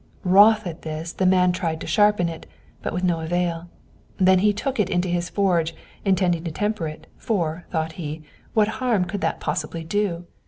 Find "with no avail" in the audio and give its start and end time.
2.91-3.69